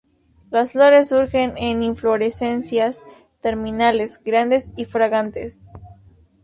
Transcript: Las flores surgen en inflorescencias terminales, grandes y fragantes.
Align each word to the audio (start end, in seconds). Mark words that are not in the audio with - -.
Las 0.49 0.71
flores 0.71 1.09
surgen 1.09 1.53
en 1.57 1.83
inflorescencias 1.83 3.03
terminales, 3.39 4.19
grandes 4.23 4.71
y 4.75 4.85
fragantes. 4.85 5.61